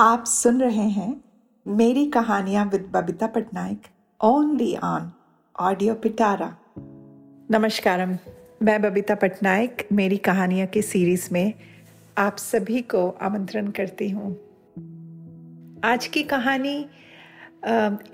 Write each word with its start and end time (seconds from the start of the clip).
आप 0.00 0.24
सुन 0.26 0.60
रहे 0.60 0.88
हैं 0.88 1.24
मेरी 1.66 2.06
कहानियाँ 2.06 2.66
with 2.66 2.90
Babita 2.94 3.26
Patnaik 3.26 3.78
only 4.20 4.76
on 4.76 5.12
audio 5.60 5.94
Pitara 5.94 6.56
नमस्कार 7.50 8.18
मैं 8.62 8.82
बबीता 8.82 9.14
पटनायक, 9.14 9.88
मेरी 9.92 10.16
कहानियाँ 10.16 10.66
की 10.66 10.82
सीरीज़ 10.82 11.28
में 11.32 11.54
आप 12.18 12.36
सभी 12.36 12.82
को 12.82 13.08
आमंत्रण 13.08 13.70
करती 13.70 14.10
हूँ। 14.10 14.32
आज 15.84 16.06
की 16.06 16.22
कहानी 16.22 16.86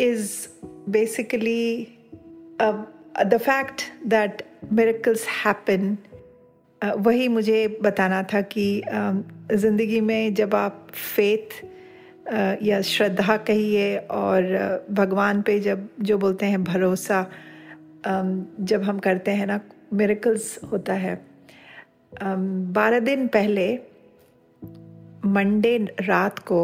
is 0.00 0.48
basically 0.90 1.88
the 3.26 3.38
fact 3.42 4.06
that 4.06 4.42
miracles 4.72 5.26
happen 5.28 5.96
वही 6.96 7.28
मुझे 7.28 7.78
बताना 7.82 8.22
था 8.22 8.40
कि 8.40 8.82
ज़िंदगी 9.52 10.00
में 10.00 10.34
जब 10.34 10.54
आप 10.54 10.86
फेथ 11.16 11.73
या 12.62 12.80
श्रद्धा 12.80 13.36
कहिए 13.36 13.96
और 13.96 14.86
भगवान 14.90 15.42
पे 15.42 15.58
जब, 15.60 15.88
जो 16.00 16.18
बोलते 16.18 16.46
हैं 16.46 16.62
भरोसा 16.64 17.26
जब 18.06 18.82
हम 18.82 18.98
करते 18.98 19.30
हैं 19.30 19.46
ना 19.46 19.60
मेरेकल्स 19.92 20.58
होता 20.72 20.92
है। 20.92 21.14
बारह 22.22 22.98
दिन 23.00 23.26
पहले 23.28 23.74
मंडे 25.26 25.76
रात 26.00 26.38
को 26.38 26.60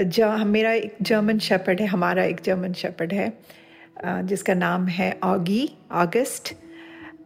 जहाँ 0.00 0.44
मेरा 0.44 0.72
एक 0.72 0.96
जर्मन 1.02 1.38
शेपर्ड 1.38 1.80
है, 1.80 1.86
हमारा 1.86 2.24
एक 2.24 2.40
जर्मन 2.40 2.72
शेपर्ड 2.72 3.12
है 3.12 3.32
जिसका 4.04 4.54
नाम 4.54 4.86
है 4.88 5.12
ऑगी 5.24 5.68
अगस्त 5.92 6.54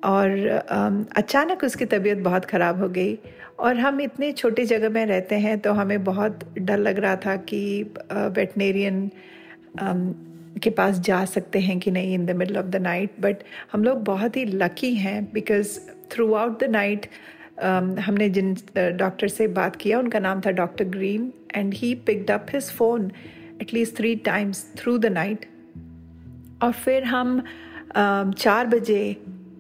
और 0.05 1.09
अचानक 1.17 1.65
उसकी 1.65 1.85
तबीयत 1.85 2.19
बहुत 2.19 2.45
ख़राब 2.45 2.81
हो 2.81 2.89
गई 2.89 3.19
और 3.59 3.77
हम 3.77 4.01
इतने 4.01 4.33
छोटे 4.33 4.65
जगह 4.65 4.89
में 4.89 5.07
रहते 5.07 5.35
हैं 5.35 5.59
तो 5.59 5.73
हमें 5.73 6.05
बहुत 6.05 6.39
डर 6.59 6.79
लग 6.79 6.99
रहा 6.99 7.17
था 7.17 7.37
कि 7.37 7.83
वेटनेरियन 8.13 9.11
के 10.63 10.71
पास 10.71 10.99
जा 10.99 11.25
सकते 11.25 11.59
हैं 11.59 11.79
कि 11.79 11.91
नहीं 11.91 12.15
in 12.15 12.27
the 12.27 12.31
middle 12.31 12.57
of 12.57 12.67
the 12.67 12.77
night 12.77 13.11
but 13.21 13.37
हम 13.73 13.85
लोग 13.85 14.05
बहुत 14.05 14.37
ही 14.37 14.45
लकी 14.45 14.95
हैं 14.95 15.33
because 15.33 15.81
through 16.13 16.35
out 16.35 16.61
the 16.61 16.65
night 16.65 17.07
हमने 18.01 18.31
जिन 18.31 18.57
डॉक्टर 18.77 19.29
से 19.29 19.47
बात 19.47 19.77
किया, 19.77 19.99
उनका 19.99 20.19
नाम 20.19 20.41
था 20.41 20.51
doctor 20.51 20.85
Green 20.85 21.33
and 21.55 21.75
he 21.75 21.95
picked 21.95 22.31
up 22.31 22.47
his 22.51 22.71
phone 22.71 23.13
at least 23.63 23.97
three 23.97 24.17
times 24.17 24.73
through 24.77 24.99
the 24.99 25.07
night 25.07 25.47
और 26.63 26.73
फिर 26.73 27.05
हम 27.05 27.45
चार 28.39 28.67
बजे 28.67 29.17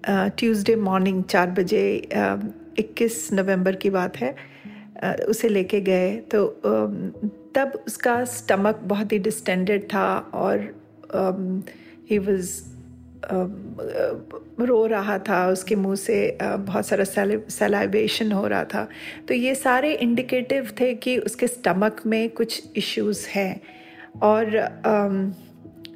ट्यूसडे 0.08 0.76
मॉर्निंग 0.76 1.24
चार 1.24 1.50
बजे 1.50 2.08
इक्कीस 2.78 3.28
नवंबर 3.32 3.76
की 3.76 3.90
बात 3.90 4.16
है 4.16 4.34
उसे 5.28 5.48
लेके 5.48 5.80
गए। 5.80 6.14
तो 6.32 6.44
तब 7.56 7.72
उसका 7.86 8.24
स्टमक 8.24 8.80
बहुत 8.84 9.12
ही 9.12 9.18
डिस्टेंडेड 9.18 9.84
था 9.84 10.06
और 10.34 10.60
ही 12.10 12.18
वाज 12.18 12.50
रो 14.60 14.86
रहा 14.86 15.18
था। 15.18 15.46
उसके 15.48 15.76
मुँह 15.76 15.94
से 15.96 16.38
बहुत 16.42 16.86
सारा 16.86 17.04
सेलाइवेशन 17.04 18.32
हो 18.32 18.46
रहा 18.46 18.64
था। 18.64 18.88
तो 19.28 19.34
ये 19.34 19.54
सारे 19.54 19.92
इंडिकेटिव 19.94 20.70
थे 20.80 20.92
कि 20.94 21.16
उसके 21.18 21.46
स्टमक 21.46 22.00
में 22.06 22.28
कुछ 22.30 22.62
इश्यूज़ 22.76 23.26
हैं। 23.28 23.60
और 24.22 24.44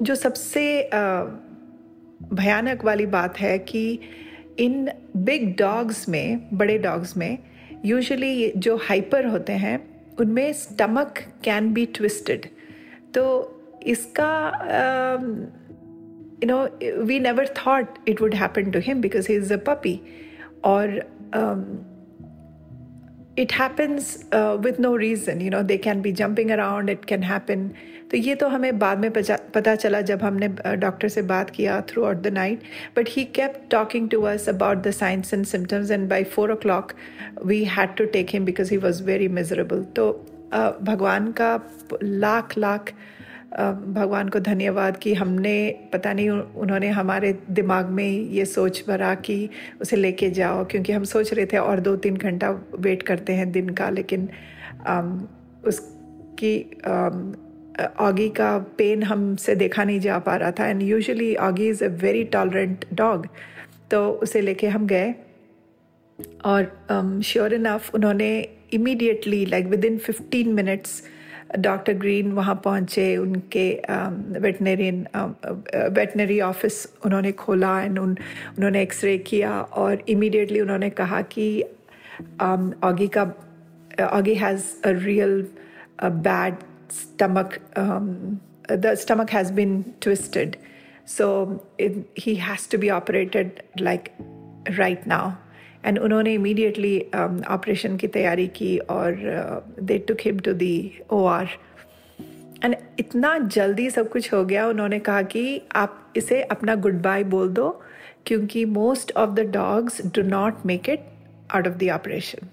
जो 0.01 0.15
सबसे 0.15 0.89
भयानक 2.33 2.83
वाली 2.85 3.05
बात 3.05 3.39
है 3.39 3.57
कि 3.59 3.99
इन 4.59 4.89
बिग 5.17 5.55
डॉग्स 5.57 6.09
में 6.09 6.49
बड़े 6.53 6.77
डॉग्स 6.77 7.17
में 7.17 7.37
यूजुअली 7.85 8.51
जो 8.57 8.75
हाइपर 8.77 9.25
होते 9.25 9.53
हैं 9.53 9.79
उनमें 10.19 10.53
स्टमक 10.53 11.19
कैन 11.43 11.73
बी 11.73 11.85
ट्विस्टेड 11.85 12.45
तो 13.13 13.23
इसका 13.83 14.31
you 16.43 16.47
know 16.47 16.63
we 17.03 17.19
never 17.19 17.47
thought 17.67 18.09
it 18.09 18.21
would 18.21 18.33
happen 18.33 18.71
to 18.71 18.79
him 18.79 19.01
because 19.01 19.27
he 19.31 19.37
is 19.37 19.53
a 19.53 19.57
puppy 19.57 19.99
और 20.63 21.01
happens 23.51 24.25
uh, 24.31 24.57
with 24.61 24.79
no 24.79 24.95
reason. 24.95 25.41
You 25.41 25.49
know 25.49 25.63
they 25.63 25.77
can 25.77 26.01
be 26.01 26.11
jumping 26.11 26.51
around 26.51 26.89
it 26.89 27.07
can 27.07 27.21
happen 27.23 27.73
तो 28.11 28.17
ये 28.17 28.35
तो 28.35 28.47
हमें 28.47 28.79
बाद 28.79 28.97
में 28.97 29.11
पता 29.13 29.75
चला 29.75 30.01
जब 30.01 30.21
हमने 30.21 30.47
डॉक्टर 30.75 31.07
से 31.07 31.21
बात 31.21 31.49
किया 31.49 31.81
throughout 32.03 32.17
the 32.17 32.27
night 32.27 32.59
but 32.97 33.09
he 33.09 33.23
kept 33.23 33.69
talking 33.71 34.09
to 34.09 34.21
us 34.21 34.49
about 34.49 34.77
the 34.77 34.91
science 34.91 35.33
and 35.33 35.45
symptoms 35.45 35.91
and 35.91 36.09
by 36.09 36.23
four 36.23 36.51
o'clock 36.55 36.91
we 37.45 37.63
had 37.65 37.95
to 37.95 38.05
take 38.05 38.27
him 38.29 38.45
because 38.45 38.71
he 38.71 38.77
was 38.77 39.03
very 39.03 39.27
miserable 39.27 39.83
तो 39.95 40.11
भगवान 40.83 41.31
का 41.31 41.59
लाख 42.03 42.57
लाख 42.57 42.93
भगवान 43.53 44.29
को 44.29 44.39
धन्यवाद 44.39 44.97
कि 44.97 45.13
हमने, 45.13 45.53
पता 45.93 46.13
नहीं 46.13 46.29
उन्होंने 46.29 46.89
हमारे 46.89 47.31
दिमाग 47.49 47.85
में 47.85 48.09
ये 48.09 48.45
सोच 48.45 48.83
भरा 48.87 49.13
कि 49.15 49.49
उसे 49.81 49.95
लेके 49.95 50.29
जाओ, 50.29 50.63
क्योंकि 50.65 50.93
हम 50.93 51.03
सोच 51.03 51.33
रहे 51.33 51.45
थे 51.45 51.57
और 51.57 51.79
दो 51.79 51.95
तीन 51.95 52.17
घंटा 52.17 52.49
वेट 52.79 53.03
करते 53.03 53.33
हैं 53.33 53.51
दिन 53.51 53.69
का, 53.69 53.89
लेकिन 53.89 54.29
उसकी 55.65 56.55
ऑगी 57.99 58.29
का 58.29 58.57
पेन 58.77 59.03
हमसे 59.03 59.55
देखा 59.55 59.83
नहीं 59.83 59.99
जा 59.99 60.17
पा 60.19 60.35
रहा 60.35 60.51
था। 60.51 60.67
And 60.67 60.81
usually 60.81 61.35
Oggy 61.47 61.69
is 61.69 61.83
a 61.83 61.87
very 62.01 62.23
tolerant 62.33 62.85
dog 62.93 63.27
तो 63.91 64.07
उसे 64.23 64.41
लेके 64.41 64.67
हम 64.67 64.87
गए 64.87 65.13
और 66.45 66.63
श्योर 67.25 67.49
um, 67.49 67.55
इनफ 67.55 67.95
उन्होंने 67.95 68.29
immediately 68.73 69.45
like 69.45 69.65
with 69.67 69.85
in 69.85 69.97
fifteen 69.97 70.53
minutes 70.53 71.03
doctor 71.59 71.93
green 71.93 72.31
वहाँ 72.31 72.55
पहुँचे 72.63 73.05
उनके 73.17 73.67
वेटनरियन 74.39 75.05
वेटनरी 75.95 76.39
ऑफ़िस 76.41 76.85
उन्होंने 77.05 77.31
खोला 77.31 77.79
एंड 77.81 77.99
उन 77.99 78.17
उन्होंने 78.57 78.81
एक्सरे 78.81 79.17
किया 79.17 79.61
और 79.61 80.03
इमीडिएटली 80.09 80.59
उन्होंने 80.59 80.89
कहा 80.89 81.21
कि 81.21 81.47
ऑगी 82.41 83.07
um, 83.07 83.13
का 83.17 84.07
Augie 84.07 84.33
has 84.35 84.63
a 84.83 84.91
real 85.05 85.45
bad 86.03 86.55
stomach, 86.91 87.59
um, 87.75 88.41
the 88.67 88.95
stomach 88.95 89.29
has 89.29 89.51
been 89.51 89.93
twisted. 89.99 90.57
So 91.05 91.65
it, 91.77 92.07
he 92.15 92.35
has 92.35 92.67
to 92.67 92.77
be 92.77 92.89
operated 92.89 93.63
like 93.79 94.13
right 94.77 95.05
now. 95.07 95.37
And 95.85 95.99
उन्होंने 95.99 96.33
इमीडिएटली 96.33 96.99
ऑपरेशन 97.49 97.95
की 97.97 98.07
तैयारी 98.07 98.47
की 98.47 98.77
और 98.89 99.15
they 99.81 99.97
took 100.07 100.17
him 100.25 100.39
to 100.39 100.53
the 100.53 100.75
O 101.11 101.23
R 101.25 101.47
and 102.63 102.75
इतना 102.99 103.37
जल्दी 103.37 103.89
सब 103.89 104.09
कुछ 104.09 104.31
हो 104.33 104.43
गया 104.45 104.67
उन्होंने 104.67 104.99
कहा 104.99 105.21
कि 105.33 105.61
आप 105.75 106.13
इसे 106.17 106.41
अपना 106.43 106.75
गुड 106.75 107.01
बाय 107.01 107.23
बोल 107.33 107.49
दो 107.53 107.69
क्योंकि 108.25 108.65
most 108.77 109.11
of 109.17 109.29
the 109.29 109.49
dogs 109.53 110.01
do 110.15 110.21
not 110.21 110.65
make 110.65 110.89
it 110.89 111.09
out 111.53 111.67
of 111.67 111.77
the 111.77 111.89
operation 111.93 112.47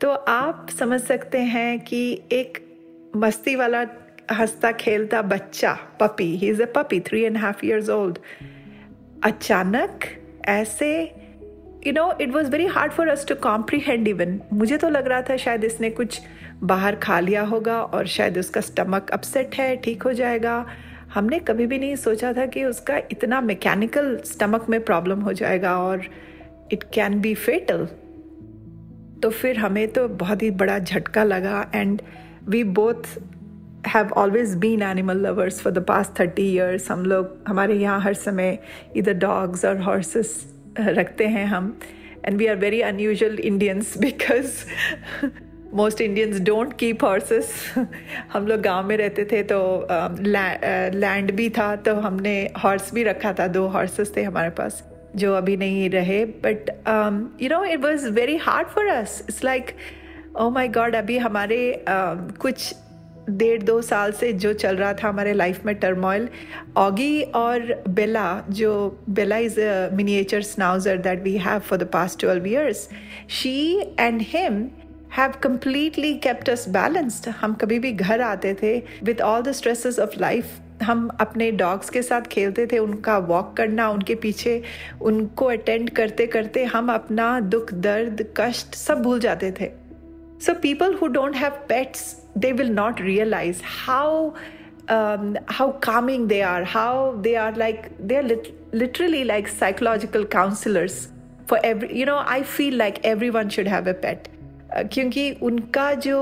तो 0.00 0.10
आप 0.28 0.66
समझ 0.78 1.00
सकते 1.00 1.38
हैं 1.54 1.80
कि 1.80 2.02
एक 2.32 2.58
मस्ती 3.16 3.54
वाला 3.54 3.84
हंसता 4.32 4.72
खेलता 4.72 5.22
बच्चा 5.22 5.72
puppy 6.00 6.36
he 6.36 6.48
is 6.48 6.62
a 6.62 6.66
puppy 6.66 7.00
three 7.00 7.22
and 7.22 7.36
half 7.36 7.66
years 7.66 7.90
old 7.90 8.18
अचानक 9.24 10.00
ऐसे 10.46 11.14
you 11.86 11.92
know 11.92 12.12
it 12.20 12.28
was 12.28 12.50
very 12.50 12.66
hard 12.66 12.92
for 12.92 13.08
us 13.08 13.26
to 13.28 13.34
comprehend 13.34 14.08
even 14.08 14.40
मुझे 14.52 14.76
तो 14.76 14.88
लग 14.88 15.06
रहा 15.06 15.22
था 15.22 15.36
शायद 15.36 15.64
इसने 15.64 15.90
कुछ 15.90 16.20
बाहर 16.62 16.96
खा 16.96 17.20
लिया 17.20 17.42
होगा 17.42 17.82
और 17.82 18.06
शायद 18.06 18.38
उसका 18.38 18.60
स्टमक 18.60 19.10
अपसेट 19.10 19.54
है, 19.54 19.76
ठीक 19.76 20.02
हो 20.02 20.12
जाएगा। 20.12 20.66
हमने 21.14 21.38
कभी 21.38 21.66
भी 21.66 21.78
नहीं 21.78 21.96
सोचा 21.96 22.32
था 22.32 22.46
कि 22.46 22.64
उसका 22.64 22.96
इतना 22.96 23.40
मैकेनिकल 23.40 24.16
स्टमक 24.16 24.68
में 24.68 24.80
प्रॉब्लम 24.84 25.20
हो 25.20 25.32
जाएगा 25.32 25.78
और 25.78 26.02
इट 26.72 26.82
कैन 26.82 27.20
बी 27.20 27.34
फेटल 27.34 27.86
तो 29.22 29.30
फिर 29.30 29.58
हमें 29.58 29.88
तो 29.88 30.08
बहुत 30.08 30.42
ही 30.42 30.50
बड़ा 30.50 30.78
झटका 30.78 31.24
लगा 31.24 31.70
and 31.74 32.02
we 32.48 32.62
both 32.76 33.18
have 33.86 34.12
always 34.16 34.54
been 34.56 34.82
animal 34.82 35.26
lovers 35.26 35.60
for 35.60 35.72
the 35.72 35.84
past 35.84 36.18
thirty 36.20 36.42
years 36.52 36.90
हम 36.90 37.04
लोग 37.06 37.36
हमारे 37.48 37.74
यहाँ 37.74 38.00
हर 38.00 38.14
समय 38.14 38.58
इधर 38.96 39.14
डॉग्स 39.20 39.64
और 39.64 39.80
हॉर्सेस 39.80 40.34
रखते 40.80 41.26
हैं 41.26 41.46
हम। 41.46 41.78
And 42.24 42.36
we 42.38 42.46
are 42.46 42.56
very 42.56 42.80
unusual 42.80 43.38
Indians 43.40 43.96
because 43.98 44.64
most 45.74 46.00
Indians 46.00 46.40
don't 46.40 46.72
keep 46.78 47.04
horses 47.04 47.52
हम 48.32 48.46
लोग 48.46 48.60
गाँव 48.60 48.88
में 48.88 48.96
रहते 48.96 49.24
थे 49.24 49.42
तो 49.42 49.58
लैंड 50.20 51.30
uh, 51.30 51.36
भी 51.36 51.48
था 51.50 51.74
तो 51.76 51.94
हमने 51.96 52.34
हॉर्स 52.64 52.92
भी 52.94 53.02
रखा 53.04 53.32
था। 53.32 53.46
दो 53.46 53.66
हॉर्सेस 53.66 54.12
थे 54.16 54.22
हमारे 54.22 54.50
पास 54.50 54.82
जो 55.16 55.34
अभी 55.34 55.56
नहीं 55.56 55.88
रहे। 55.90 56.24
But 56.46 56.70
you 57.42 57.48
know 57.48 57.64
it 57.64 57.80
was 57.80 58.08
very 58.10 58.36
hard 58.36 58.68
for 58.68 58.86
us 58.86 59.20
it's 59.28 59.44
like 59.44 59.74
oh 60.40 60.48
my 60.50 60.68
God 60.68 60.94
अभी 60.96 61.16
हमारे 61.18 61.60
uh, 61.78 62.36
कुछ 62.38 62.74
डेढ़ 63.30 63.62
दो 63.62 63.80
साल 63.82 64.12
से 64.12 64.32
जो 64.32 64.52
चल 64.52 64.76
रहा 64.76 64.92
था 64.92 65.08
हमारे 65.08 65.32
लाइफ 65.32 65.64
में 65.66 65.74
टर्मोइल 65.74 66.28
ऑगी 66.76 67.22
और 67.34 67.82
बेला 67.88 68.42
जो 68.50 68.72
Bella 69.10 69.36
is 69.38 69.60
a 69.60 69.88
miniature 69.92 70.42
schnauzer 70.42 70.96
that 70.98 71.22
we 71.22 71.36
have 71.38 71.58
for 71.60 71.78
the 71.78 71.88
past 71.92 72.20
twelve 72.20 72.46
years 72.46 72.88
she 73.30 73.80
and 74.00 74.22
him 74.22 74.66
have 75.16 75.32
completely 75.42 76.14
kept 76.26 76.48
us 76.48 76.66
balanced. 76.76 77.28
हम 77.40 77.54
कभी 77.54 77.78
भी 77.78 77.92
घर 77.92 78.20
आते 78.20 78.54
थे 78.62 78.78
with 79.04 79.20
all 79.20 79.42
the 79.42 79.54
stresses 79.54 79.98
of 80.00 80.18
life 80.20 80.58
हम 80.82 81.08
अपने 81.20 81.50
डॉग्स 81.52 81.90
के 81.90 82.02
साथ 82.02 82.22
खेलते 82.30 82.66
थे 82.66 82.78
उनका 82.78 83.18
वॉक 83.26 83.54
करना 83.56 83.88
उनके 83.90 84.14
पीछे 84.14 84.60
उनको 85.02 85.44
अटेंड 85.46 85.90
करते 85.90 86.26
करते 86.26 86.64
हम 86.64 86.92
अपना 86.92 87.38
दुख 87.50 87.72
दर्द 87.82 88.26
कष्ट 88.36 88.74
सब 88.74 89.02
भूल 89.02 89.20
जाते 89.20 89.52
थे 89.60 89.81
So 90.45 90.53
people 90.61 90.93
who 91.01 91.07
don't 91.17 91.35
have 91.35 91.59
pets 91.69 92.15
they 92.37 92.51
will 92.51 92.71
not 92.71 93.01
realise 93.01 93.61
how 93.85 94.31
um, 94.89 95.37
how 95.47 95.71
calming 95.71 96.27
they 96.27 96.41
are, 96.41 96.63
how 96.63 97.15
they 97.21 97.35
are 97.35 97.51
like, 97.53 97.91
they're 97.99 98.23
lit- 98.23 98.53
literally 98.73 99.23
like 99.23 99.47
psychological 99.47 100.25
counselors 100.25 101.09
for 101.45 101.59
every, 101.63 101.97
you 101.97 102.05
know, 102.05 102.23
I 102.25 102.43
feel 102.43 102.73
like 102.75 103.05
everyone 103.05 103.49
should 103.49 103.67
have 103.67 103.87
a 103.87 103.93
pet. 103.93 104.29
क्योंकि 104.93 105.31
उनका 105.41 105.93
जो 106.05 106.17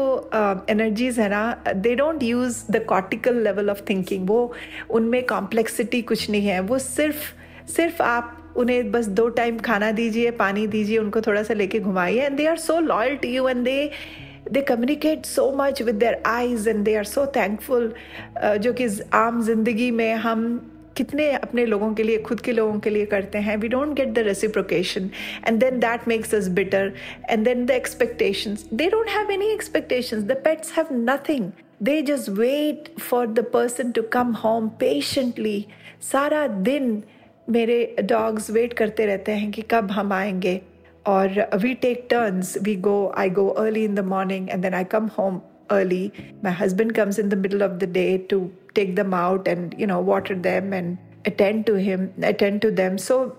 energies 0.69 1.19
है 1.19 1.29
ना 1.29 1.73
they 1.75 1.94
don't 1.95 2.23
use 2.23 2.59
the 2.71 2.83
cortical 2.89 3.41
level 3.44 3.69
of 3.69 3.81
thinking 3.89 4.27
वो 4.29 4.53
उनमें 4.97 5.25
complexity 5.27 6.01
कुछ 6.12 6.29
नहीं 6.29 6.47
है 6.47 6.59
वो 6.59 6.77
सिर्फ 6.79 7.69
सिर्फ 7.75 8.01
आप 8.01 8.38
उन्हें 8.56 8.91
बस 8.93 9.06
दो 9.08 9.29
टाइम 9.31 9.58
खाना 9.58 9.91
दीजिए, 9.93 10.31
पानी 10.32 10.67
दीजिए, 10.67 10.99
उनको 10.99 11.20
थोड़ा 11.20 11.43
सा 11.43 11.55
लेके 11.55 11.81
घुमाइए। 11.81 12.20
And 12.20 12.37
they 12.37 12.47
are 12.47 12.58
so 12.58 12.81
loyal 12.81 13.17
to 13.17 13.29
you 13.29 13.49
and 13.49 13.64
they 13.64 13.91
they 14.50 14.61
communicate 14.62 15.26
so 15.26 15.50
much 15.56 15.82
with 15.82 15.94
their 15.94 16.23
eyes 16.26 16.69
and 16.69 16.85
they 16.85 16.94
are 16.97 17.05
so 17.05 17.26
thankful 17.37 17.93
जो 18.58 18.73
कि 18.73 18.88
आम 19.14 19.43
ज़िंदगी 19.43 19.91
में 19.91 20.12
हम 20.17 20.47
कितने 20.97 21.31
अपने 21.32 21.64
लोगों 21.67 21.93
के 21.94 22.02
लिए, 22.02 22.19
खुद 22.19 22.41
के 22.41 22.52
लोगों 22.52 22.79
के 22.81 22.91
लिए 22.91 23.06
करते 23.06 23.38
हैं। 23.38 23.56
We 23.56 23.69
don't 23.69 23.94
get 23.97 24.12
the 24.14 24.19
reciprocation 24.26 25.11
and 25.47 25.61
then 25.61 25.79
that 25.81 26.08
makes 26.08 26.35
us 26.35 26.49
bitter 26.58 26.93
and 27.31 27.44
then 27.44 27.64
the 27.67 27.70
expectations 27.70 28.67
they 28.73 28.88
don't 28.91 29.08
have 29.08 29.31
any 29.31 29.52
expectations 29.52 30.25
the 30.25 30.37
pets 30.44 30.73
have 30.76 30.87
nothing 30.93 31.50
they 31.82 32.00
just 32.02 32.29
wait 32.31 32.88
for 33.00 33.26
the 33.26 33.44
person 33.52 33.91
to 33.91 34.02
come 34.12 34.32
home 34.44 34.69
patiently 34.81 35.64
सारा 36.02 36.47
दिन 36.69 37.02
मेरे 37.50 37.97
dogs 38.02 38.50
wait 38.50 38.73
करते 38.73 39.06
रहते 39.06 39.32
हैं 39.32 39.50
कि 39.50 39.62
कब 39.62 39.91
हम 39.91 40.12
आएँगे। 40.12 40.61
और 41.06 41.50
we 41.55 41.75
take 41.75 42.06
turns 42.11 42.56
we 42.62 42.75
go 42.76 43.12
I 43.19 43.31
go 43.31 43.49
early 43.49 43.85
in 43.85 43.94
the 43.94 44.00
morning 44.00 44.50
and 44.50 44.62
then 44.62 44.75
I 44.75 44.85
come 44.85 45.06
home 45.19 45.41
early 45.70 46.12
my 46.44 46.52
husband 46.52 46.93
comes 46.93 47.19
in 47.19 47.29
the 47.29 47.35
middle 47.35 47.62
of 47.62 47.73
the 47.73 47.85
day 47.85 48.19
to 48.31 48.50
take 48.75 48.94
them 48.94 49.14
out 49.14 49.49
and 49.49 49.75
you 49.79 49.87
know 49.87 50.02
water 50.02 50.35
them 50.35 50.75
and 50.75 50.97
attend 51.26 51.64
to 51.64 51.75
him 51.75 52.08
attend 52.25 52.61
to 52.61 52.70
them 52.70 52.97
so 52.97 53.37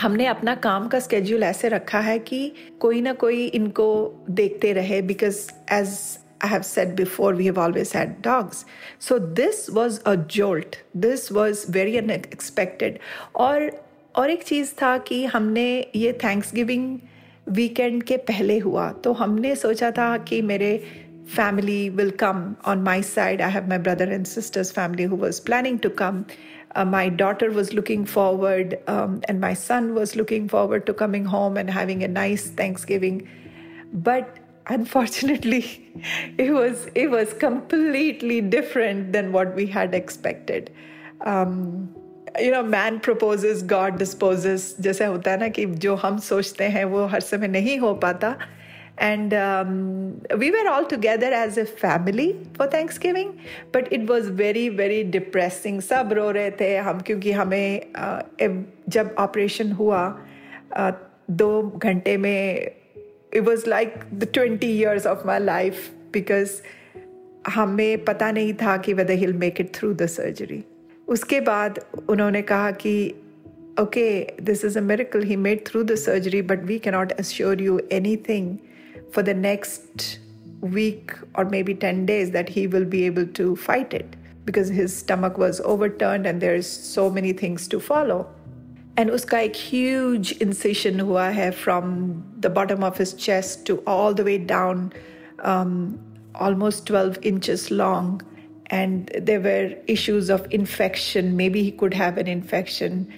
हमने 0.00 0.26
अपना 0.26 0.54
काम 0.54 0.88
का 0.88 0.98
schedule 1.00 1.42
ऐसे 1.42 1.68
रखा 1.68 2.00
है 2.00 2.18
कि 2.18 2.52
कोई 2.80 3.00
ना 3.00 3.12
कोई 3.12 3.46
इनको 3.46 4.14
देखते 4.30 4.72
रहे 4.72 5.02
because 5.02 5.38
as 5.72 5.96
I 6.41 6.47
have 6.47 6.65
said 6.65 6.95
before, 6.95 7.33
we 7.33 7.45
have 7.45 7.57
always 7.57 7.91
had 7.91 8.21
dogs. 8.21 8.65
So 8.99 9.19
this 9.19 9.69
was 9.69 10.01
a 10.05 10.17
jolt. 10.17 10.77
This 10.93 11.29
was 11.39 11.65
very 11.65 11.97
unexpected. 11.97 12.99
और 13.35 13.69
और 14.15 14.29
एक 14.29 14.43
चीज़ 14.43 14.73
था 14.81 14.97
कि 15.07 15.23
हमने 15.33 15.67
ये 15.95 16.13
थैंक्स 16.23 16.53
गिविंग 16.53 16.99
वीकेंड 17.49 18.01
के 18.03 18.17
पहले 18.31 18.57
हुआ 18.59 18.91
तो 19.03 19.13
हमने 19.21 19.55
सोचा 19.55 19.91
था 19.91 20.17
कि 20.29 20.41
मेरे 20.41 20.71
family 21.31 21.89
will 21.89 22.11
come 22.11 22.57
on 22.65 22.83
my 22.83 22.99
side. 23.01 23.41
I 23.41 23.49
have 23.49 23.67
my 23.67 23.77
brother 23.77 24.03
and 24.15 24.27
sister's 24.27 24.71
family 24.71 25.05
who 25.05 25.15
was 25.15 25.39
planning 25.39 25.79
to 25.79 25.89
come. 25.89 26.25
Uh, 26.75 26.85
my 26.85 27.09
daughter 27.09 27.51
was 27.51 27.73
looking 27.73 28.05
forward, 28.05 28.77
um, 28.87 29.21
and 29.27 29.39
my 29.39 29.53
son 29.53 29.93
was 29.93 30.15
looking 30.15 30.47
forward 30.47 30.85
to 30.87 30.93
coming 30.93 31.25
home 31.25 31.57
and 31.57 31.69
having 31.69 32.03
a 32.03 32.07
nice 32.07 32.49
Thanksgiving. 32.61 33.27
But 33.93 34.39
unfortunately, 34.67 35.63
it 36.37 36.51
was 36.51 36.87
it 36.95 37.09
was 37.09 37.33
completely 37.33 38.41
different 38.41 39.13
than 39.13 39.31
what 39.31 39.55
we 39.55 39.65
had 39.65 39.93
expected. 39.93 40.71
Um, 41.21 41.93
you 42.39 42.51
know, 42.51 42.63
man 42.63 42.99
proposes, 42.99 43.61
God 43.63 43.97
disposes. 43.97 44.75
जैसे 44.81 45.05
होता 45.05 45.31
है 45.31 45.39
ना 45.39 45.47
कि 45.49 45.65
जो 45.85 45.95
हम 45.95 46.17
सोचते 46.29 46.63
हैं 46.75 46.85
वो 46.85 47.05
हर 47.05 47.21
समय 47.21 47.47
नहीं 47.47 47.77
हो 47.79 47.93
पाता 48.05 48.35
and 48.97 49.33
um, 49.33 50.21
we 50.37 50.51
were 50.51 50.67
all 50.69 50.85
together 50.85 51.33
as 51.33 51.57
a 51.57 51.65
family 51.65 52.37
for 52.53 52.67
Thanksgiving, 52.67 53.39
but 53.71 53.91
it 53.91 54.05
was 54.07 54.27
very 54.29 54.67
very 54.69 55.03
depressing. 55.03 55.79
सब 55.81 56.13
रो 56.13 56.29
रहे 56.31 56.51
थे 56.59 56.75
हम 56.77 56.99
क्योंकि 57.07 57.31
हमें 57.31 57.93
uh, 57.93 58.51
जब 58.89 59.15
ऑपरेशन 59.19 59.71
हुआ 59.71 60.03
uh, 60.77 60.91
दो 61.31 61.61
घंटे 61.61 62.15
में 62.17 62.71
it 63.32 63.44
was 63.44 63.66
like 63.66 64.06
the 64.18 64.26
20 64.26 64.66
years 64.66 65.06
of 65.06 65.24
my 65.24 65.38
life 65.38 65.90
because 66.12 66.62
हमें 67.46 68.04
पता 68.04 68.32
नहीं 68.32 68.54
था 68.54 68.76
कि 68.82 68.94
whether 68.94 69.14
he'll 69.14 69.38
make 69.44 69.60
it 69.60 69.76
through 69.76 69.94
the 69.94 70.08
surgery. 70.08 70.64
उसके 71.08 71.40
बाद 71.40 71.78
उन्होंने 72.08 72.42
कहा 72.42 72.70
कि 72.70 73.14
okay, 73.78 74.34
this 74.38 74.64
is 74.64 74.76
a 74.76 74.80
miracle. 74.80 75.22
He 75.22 75.36
made 75.36 75.66
through 75.68 75.84
the 75.84 75.96
surgery, 75.96 76.40
but 76.40 76.62
we 76.64 76.78
cannot 76.78 77.12
assure 77.18 77.54
you 77.54 77.80
anything 77.90 78.60
for 79.12 79.22
the 79.22 79.34
next 79.34 80.18
week 80.60 81.12
or 81.34 81.44
maybe 81.44 81.74
10 81.74 82.06
days 82.06 82.30
that 82.30 82.48
he 82.48 82.66
will 82.66 82.84
be 82.84 83.04
able 83.04 83.26
to 83.26 83.56
fight 83.56 83.92
it 83.92 84.16
because 84.44 84.68
his 84.68 84.96
stomach 84.96 85.36
was 85.36 85.60
overturned 85.60 86.26
and 86.26 86.40
there's 86.40 86.66
so 86.66 87.10
many 87.10 87.32
things 87.32 87.68
to 87.68 87.80
follow. 87.80 88.20
And 88.20 88.35
uska 89.09 89.43
ek 89.45 89.55
huge 89.55 90.31
incision 90.33 90.99
hua 90.99 91.31
hai 91.33 91.51
from 91.51 92.23
the 92.39 92.49
bottom 92.49 92.83
of 92.83 92.97
his 92.97 93.13
chest 93.13 93.65
to 93.65 93.77
all 93.87 94.13
the 94.13 94.23
way 94.23 94.37
down, 94.37 94.93
um, 95.39 95.99
almost 96.35 96.85
12 96.87 97.17
inches 97.21 97.71
long. 97.71 98.21
And 98.67 99.11
there 99.19 99.41
were 99.41 99.75
issues 99.87 100.29
of 100.29 100.47
infection. 100.51 101.35
Maybe 101.35 101.63
he 101.63 101.71
could 101.71 101.93
have 101.93 102.17
an 102.17 102.27
infection, 102.27 103.11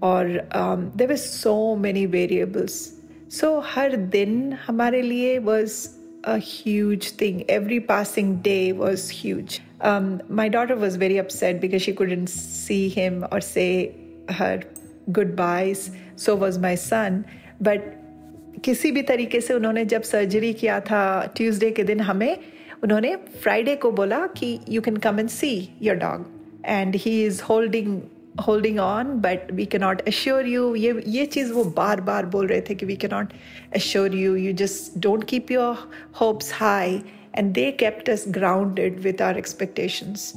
or 0.00 0.40
um, 0.52 0.92
there 0.94 1.08
were 1.08 1.16
so 1.16 1.76
many 1.76 2.06
variables. 2.06 2.92
So 3.30 3.40
so, 3.40 3.62
हर 3.62 3.96
दिन 4.10 4.58
हमारे 4.66 5.02
लिए 5.02 5.38
was 5.38 5.88
a 6.24 6.38
huge 6.38 7.10
thing. 7.10 7.44
Every 7.48 7.80
passing 7.80 8.36
day 8.42 8.72
was 8.72 9.08
huge. 9.08 9.62
Um, 9.80 10.20
my 10.28 10.48
daughter 10.48 10.76
was 10.76 10.96
very 10.96 11.16
upset 11.16 11.60
because 11.60 11.80
she 11.80 11.92
couldn't 11.92 12.26
see 12.28 12.88
him 12.88 13.26
or 13.32 13.40
say 13.40 13.94
her 14.28 14.62
goodbyes. 15.11 15.89
So 16.17 16.35
was 16.35 16.59
my 16.59 16.75
son 16.77 17.23
but 17.61 17.81
किसी 18.63 18.91
भी 18.91 19.01
तरीके 19.01 19.41
से 19.41 19.53
उन्होंने 19.53 19.85
जब 19.85 20.01
surgery 20.01 20.53
किया 20.53 20.79
था 20.79 21.03
ट्यूसडे 21.35 21.71
के 21.71 21.83
दिन 21.83 21.99
हमें, 21.99 22.37
उन्होंने 22.83 23.15
फ्राइडे 23.15 23.75
को 23.75 23.91
बोला 23.91 24.25
कि 24.27 24.59
you 24.69 24.81
can 24.81 24.97
come 24.97 25.19
and 25.19 25.29
see 25.29 25.69
your 25.81 25.95
dog 25.95 26.25
and 26.65 26.95
he 26.95 27.25
is 27.25 27.41
holding 27.43 27.99
holding 28.47 28.79
on 28.79 29.13
but 29.21 29.51
we 29.51 29.65
can 29.65 29.77
not 29.77 30.01
assure 30.07 30.47
you, 30.47 30.75
ये 30.75 31.03
ये 31.07 31.25
चीज़ 31.25 31.51
वो 31.53 31.63
बार 31.63 32.01
बार 32.01 32.25
बोल 32.25 32.47
रहे 32.47 32.61
थे 32.61 32.75
कि 32.75 32.85
we 32.85 32.95
can 32.95 33.07
not 33.07 33.33
assure 33.75 34.15
you 34.15 34.35
you 34.35 34.53
just 34.53 34.97
don't 34.99 35.23
keep 35.23 35.51
your 35.51 35.89
hopes 36.21 36.53
high 36.53 37.01
and 37.35 37.53
they 37.53 37.71
kept 37.71 38.11
grounded 38.29 38.99
with 38.99 39.21
our 39.21 39.37
expectations 39.37 40.33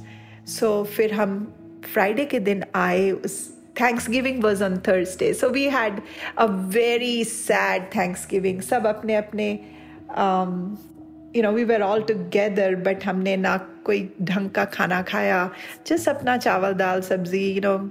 so 0.47 0.83
फिर 0.85 1.13
हम 1.13 1.55
फ्राइडे 1.93 2.25
के 2.25 2.39
दिन 2.41 2.65
आए, 2.75 3.11
उस 3.11 3.58
Thanksgiving 3.78 4.40
was 4.40 4.62
on 4.62 4.80
Thursday. 4.82 5.34
So 5.34 5.50
we 5.50 5.66
had 5.66 6.04
a 6.38 6.48
very 6.48 7.24
sad 7.24 7.92
Thanksgiving. 7.92 8.62
सब 8.62 8.86
अपने 8.86 9.16
अपने 9.16 9.48
um, 10.16 10.78
you 11.34 11.42
know, 11.42 11.52
we 11.52 11.66
were 11.66 11.82
all 11.82 12.02
together, 12.02 12.76
but 12.78 13.02
हमने 13.04 13.36
ना 13.38 13.58
कोई 13.86 14.10
ढंग 14.22 14.50
का 14.50 14.66
खाना 14.74 15.02
खाया 15.08 15.50
just 15.86 16.08
अपना 16.08 16.38
चावल 16.38 16.74
दाल 16.82 17.02
सब्जी 17.02 17.44
you 17.56 17.62
know 17.62 17.90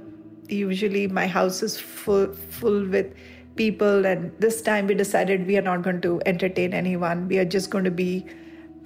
usually 0.49 1.07
my 1.19 1.27
house 1.27 1.63
is 1.63 1.79
full 1.79 2.27
full 2.59 2.87
with 2.95 3.15
people 3.57 4.07
and 4.07 4.31
this 4.45 4.63
time 4.63 4.87
we 4.87 4.95
decided 4.95 5.47
we 5.47 5.57
are 5.59 5.67
not 5.69 5.83
going 5.83 6.01
to 6.07 6.13
entertain 6.27 6.73
anyone 6.73 7.27
we 7.29 7.39
are 7.39 7.45
just 7.45 7.71
going 7.71 7.85
to 7.85 7.91
be 7.91 8.25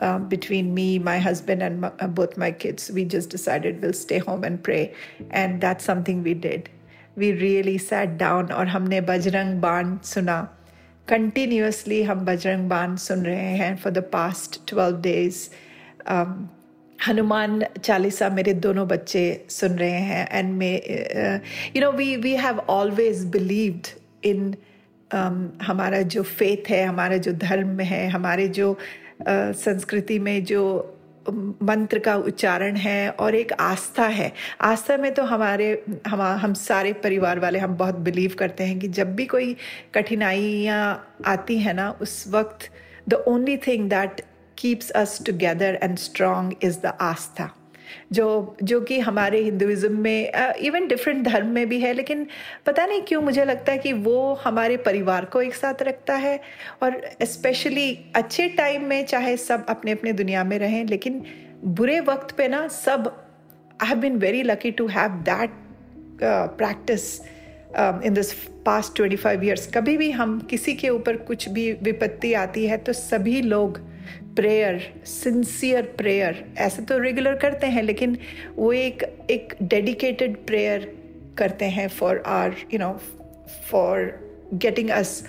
uh, 0.00 0.18
between 0.18 0.75
me 0.75 0.99
my 0.99 1.18
husband 1.18 1.62
and 1.62 1.80
my, 1.80 1.92
uh, 2.00 2.06
both 2.06 2.37
my 2.37 2.50
kids 2.50 2.90
we 2.90 3.04
just 3.04 3.30
decided 3.30 3.80
we'll 3.82 3.92
stay 3.92 4.18
home 4.18 4.44
and 4.44 4.62
pray 4.62 4.94
and 5.30 5.61
that's 5.61 5.85
something 5.85 6.23
we 6.23 6.35
did 6.35 6.68
We 7.15 7.32
really 7.34 7.77
sat 7.77 8.18
down 8.18 8.51
और 8.51 8.68
हमने 8.68 9.01
बजरंग 9.01 9.60
बाण 9.62 9.98
सुना। 10.03 10.41
Continuously 11.08 12.03
हम 12.03 12.20
बजरंग 12.25 12.70
बाण 12.70 12.96
सुन 12.96 13.25
रहे 13.25 13.51
हैं 13.58 13.75
for 13.75 13.94
the 13.94 13.98
past 13.98 14.60
twelve 14.68 15.01
days 15.01 15.50
Hanuman 17.08 17.63
Chalisa 17.84 18.30
मेरे 18.30 18.53
दोनों 18.53 18.88
बच्चे 18.88 19.24
सुन 19.50 19.72
रहे 19.72 20.00
हैं 20.10 20.27
and 20.32 20.53
may 20.53 20.74
you 21.75 21.82
know 21.82 21.91
we 21.91 22.15
we 22.15 22.36
have 22.36 22.60
always 22.70 23.25
believed 23.25 23.88
in 24.24 24.56
हमारा 25.63 26.01
जो 26.01 26.24
फेथ 26.24 26.70
है 26.70 26.84
हमारा 26.86 27.18
जो 27.18 27.34
धर्म 27.34 27.80
है 27.80 28.08
हमारे 28.10 28.48
जो 28.48 28.74
uh, 29.22 29.53
संस्कृति 29.56 30.20
में 30.20 30.44
जो 30.44 30.63
मंत्र 31.29 31.99
का 31.99 32.15
उच्चारण 32.15 32.75
है 32.75 33.09
और 33.09 33.35
एक 33.35 33.53
आस्था 33.53 34.05
है। 34.05 34.31
आस्था 34.61 34.97
में 34.97 35.13
तो 35.13 35.23
हमारे, 35.23 35.71
हम 36.07 36.21
हम 36.21 36.53
सारे 36.53 36.93
परिवार 36.93 37.39
वाले 37.39 37.59
हम 37.59 37.75
बहुत 37.77 37.95
बिलीव 37.95 38.35
करते 38.39 38.63
हैं 38.63 38.79
कि 38.79 38.87
जब 38.87 39.15
भी 39.15 39.25
कोई 39.25 39.55
कठिनाइयाँ 39.95 41.15
आती 41.25 41.57
हैं 41.57 41.73
ना, 41.73 41.89
उस 42.01 42.25
वक्त 42.27 42.69
the 43.09 43.23
only 43.27 43.57
thing 43.57 43.89
that 43.89 44.21
keeps 44.57 44.89
us 44.89 45.21
together 45.25 45.79
and 45.83 45.97
strong 45.97 46.53
is 46.63 46.79
the 46.79 46.97
आस्था। 47.01 47.49
जो 48.12 48.55
जो 48.63 48.79
कि 48.81 49.00
हमारे 49.00 49.39
हिंदुज़म 49.43 49.98
में 50.01 50.31
इवन 50.60 50.88
डिफरेंट 50.88 51.24
धर्म 51.25 51.48
में 51.48 51.67
भी 51.69 51.79
है, 51.79 51.93
लेकिन 51.93 52.25
पता 52.65 52.86
नहीं 52.86 53.01
क्यों 53.01 53.21
मुझे 53.21 53.45
लगता 53.45 53.71
है 53.71 53.77
कि 53.77 53.93
वो 53.93 54.33
हमारे 54.43 54.77
परिवार 54.77 55.25
को 55.25 55.41
एक 55.41 55.55
साथ 55.55 55.81
रखता 55.83 56.15
है 56.15 56.39
और 56.83 57.01
स्पेशली 57.24 57.89
अच्छे 58.15 58.48
टाइम 58.57 58.86
में 58.86 59.05
चाहे 59.05 59.36
सब 59.38 59.65
अपने 59.69 59.91
अपने 59.91 60.13
दुनिया 60.13 60.43
में 60.43 60.57
रहें, 60.60 60.86
लेकिन 60.86 61.24
बुरे 61.65 62.00
वक्त 62.00 62.36
पे 62.38 62.48
ना 62.48 62.67
सब 62.67 63.13
I 63.83 63.89
have 63.89 63.98
been 63.98 64.17
very 64.17 64.41
lucky 64.43 64.71
to 64.71 64.88
have 64.88 65.21
that 65.29 65.60
practice 66.24 67.21
in 68.05 68.13
this 68.13 68.33
past 68.65 68.95
twenty 68.95 69.15
five 69.15 69.43
years 69.43 69.67
कभी 69.74 69.95
भी 69.98 70.10
हम 70.12 70.39
किसी 70.50 70.74
के 70.74 70.89
ऊपर 70.89 71.17
कुछ 71.17 71.48
भी 71.50 71.71
विपत्ति 71.83 72.33
आती 72.33 72.65
है 72.65 72.77
तो 72.77 72.93
सभी 72.93 73.41
लोग 73.41 73.79
प्रेयर 74.36 75.03
सिंसियर 75.06 75.82
प्रेयर 75.98 76.53
ऐसे 76.58 76.82
तो 76.82 76.98
रेगुलर 76.98 77.36
करते 77.36 77.68
हैं, 77.68 77.84
लेकिन 77.84 78.18
वो 78.56 78.74
एक 78.74 79.03
एक 79.30 79.56
डेडिकेटेड 79.62 80.46
प्रेयर 80.46 80.94
करते 81.38 81.65
हैं 81.65 81.88
for 81.88 82.24
our 82.25 82.56
you 82.74 82.80
know 82.80 83.00
for 83.72 84.20
getting 84.53 84.89
us 84.89 85.24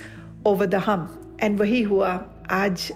over 0.46 0.66
the 0.66 0.74
हम 0.74 1.36
एंड 1.42 1.58
वही 1.58 1.82
हुआ 1.82 2.26
आज 2.50 2.92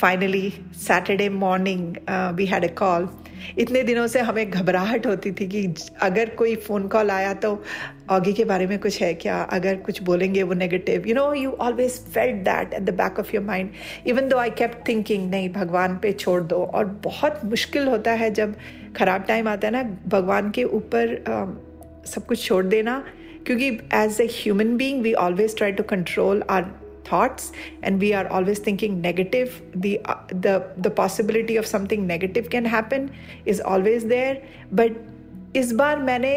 finally 0.00 0.50
Saturday 0.76 1.28
morning 1.28 1.94
we 2.10 2.46
had 2.46 2.64
a 2.64 2.74
call 2.74 3.08
इतने 3.58 3.82
दिनों 3.82 4.06
से 4.06 4.20
हमें 4.20 4.50
घबराहट 4.50 5.06
होती 5.06 5.32
थी 5.32 5.46
कि 5.46 5.74
अगर 6.02 6.28
कोई 6.28 6.56
फ़ोन 6.56 6.88
कॉल 6.88 7.10
आया 7.10 7.34
तो 7.34 7.62
ऑगी 8.10 8.32
के 8.32 8.44
बारे 8.44 8.66
में 8.66 8.78
कुछ 8.78 9.02
है 9.02 9.12
क्या? 9.14 9.40
अगर 9.42 9.76
कुछ 9.76 10.02
बोलेंगे 10.02 10.42
वो 10.42 10.54
negative 10.54 11.06
you 11.06 11.14
know 11.14 11.32
you 11.34 11.50
always 11.50 11.98
felt 12.14 12.36
that 12.44 12.74
at 12.74 12.82
the 12.82 12.94
back 12.94 13.18
of 13.18 13.34
your 13.34 13.44
mind 13.44 13.70
even 14.06 14.28
though 14.28 14.36
I 14.36 14.50
kept 14.50 14.88
thinking 14.88 15.30
नहीं 15.30 15.48
भगवान 15.52 15.96
पे 16.02 16.12
छोड़ 16.12 16.40
दो. 16.42 16.62
और 16.64 16.84
बहुत 17.04 17.40
मुश्किल 17.44 17.88
होता 17.88 18.12
है 18.12 18.30
जब 18.30 18.54
ख़राब 18.96 19.24
टाइम 19.28 19.48
आता 19.48 19.68
है 19.68 19.72
ना 19.72 19.82
भगवान 20.08 20.50
के 20.50 20.64
ऊपर 20.64 21.14
uh, 21.16 22.08
सब 22.08 22.26
कुछ 22.26 22.44
छोड़ 22.44 22.64
देना। 22.64 23.04
क्योंकि 23.46 23.68
as 23.94 24.20
a 24.20 24.26
human 24.32 24.76
being 24.76 25.02
we 25.02 25.12
always 25.12 25.56
try 25.56 25.72
to 25.72 25.82
control 25.82 26.42
our 26.50 26.62
thoughts 27.04 27.52
and 27.82 28.00
we 28.00 28.12
are 28.14 28.26
always 28.28 28.58
thinking 28.58 29.00
negative. 29.00 29.60
The 29.74 30.00
uh, 30.04 30.16
the 30.28 30.54
the 30.78 30.90
possibility 30.90 31.56
of 31.56 31.66
something 31.66 32.06
negative 32.06 32.50
can 32.50 32.64
happen 32.66 33.10
is 33.46 33.60
always 33.60 34.06
there. 34.06 34.36
But 34.72 35.00
इस 35.56 35.72
बार 35.72 35.98
मैंने 36.02 36.34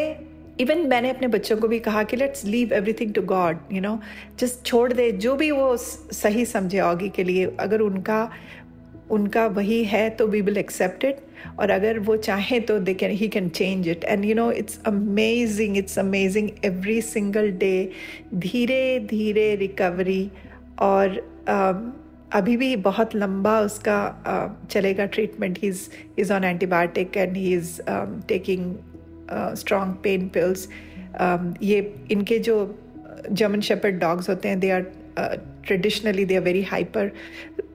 even 0.61 0.87
मैंने 0.87 1.09
अपने 1.09 1.27
बच्चों 1.27 1.57
को 1.57 1.67
भी 1.67 1.79
कहा 1.79 2.03
कि 2.03 2.17
let's 2.17 2.43
leave 2.45 2.73
everything 2.73 3.13
to 3.13 3.21
God 3.31 3.57
you 3.73 3.81
know 3.81 3.99
just 4.39 4.65
छोड़ 4.65 4.91
दे 4.93 5.11
जो 5.25 5.35
भी 5.35 5.49
वो 5.51 5.75
सही 5.77 6.45
समझे 6.45 6.79
ऑगी 6.79 7.09
के 7.15 7.23
लिए 7.23 7.45
अगर 7.59 7.81
उनका 7.81 8.29
उनका 9.11 9.45
वही 9.55 9.83
है 9.85 10.09
तो 10.09 10.27
वी 10.27 10.41
विल 10.41 10.57
एक्सेप्ट 10.57 11.03
इट 11.05 11.17
और 11.59 11.69
अगर 11.69 11.99
वो 12.07 12.15
चाहें 12.17 12.61
तो 12.65 12.77
they 12.79 12.93
can 12.93 13.11
he 13.17 13.27
can 13.27 13.49
change 13.49 13.87
it 13.89 14.03
and 14.03 14.25
you 14.25 14.35
know 14.35 14.51
it's 14.51 14.79
amazing 14.87 15.77
it's 15.77 15.99
amazing 15.99 16.49
every 16.65 17.01
single 17.01 17.51
day 17.63 17.91
धीरे 18.45 18.99
धीरे 19.09 19.53
रिकवरी 19.55 20.29
और 20.79 21.17
अभी 22.33 22.57
भी 22.57 22.75
बहुत 22.75 23.15
लंबा 23.15 23.59
उसका 23.59 23.97
चलेगा 24.71 25.05
treatment 25.05 25.59
he 25.59 25.67
is 25.67 25.89
is 26.19 26.33
on 26.33 26.43
antibiotic 26.43 27.17
and 27.17 27.37
he 27.37 27.53
is 27.53 27.81
taking 28.27 28.75
strong 29.31 29.95
pain 29.95 30.27
pills 30.27 30.69
ये 31.63 31.95
इनके 32.11 32.39
जो 32.39 32.79
जर्मन 33.31 33.61
शेपर्ड 33.61 33.95
डॉग्स 33.95 34.29
होते 34.29 34.49
हैं 34.49 34.59
they 34.59 34.69
are 34.69 34.81
traditionally 35.65 36.25
they 36.25 36.35
are 36.35 36.41
very 36.41 36.63
hyper 36.63 37.11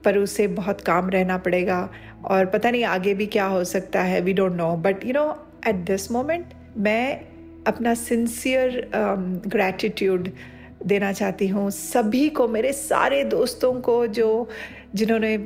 पर 0.05 0.17
उसे 0.17 0.47
बहुत 0.47 0.81
काम 0.81 1.09
रहना 1.09 1.37
पड़ेगा। 1.37 1.89
और 2.25 2.45
पता 2.45 2.71
नहीं 2.71 2.83
आगे 2.83 3.13
भी 3.13 3.25
क्या 3.25 3.45
हो 3.45 3.63
सकता 3.63 4.01
है 4.01 4.21
we 4.21 4.33
don't 4.33 4.53
know 4.53 4.75
but 4.75 5.05
you 5.05 5.13
know 5.13 5.47
at 5.67 5.75
this 5.75 6.11
moment 6.11 6.45
मैं 6.77 7.21
अपना 7.67 7.93
सिंसियर 7.93 8.91
ग्रैटिट्यूड 9.47 10.27
um, 10.27 10.33
देना 10.85 11.11
चाहती 11.13 11.47
हूँ। 11.47 11.69
सभी 11.71 12.27
को, 12.29 12.47
मेरे 12.47 12.71
सारे 12.73 13.23
दोस्तों 13.23 13.73
को 13.81 14.05
जो, 14.09 14.47
जिन्होंने 14.95 15.37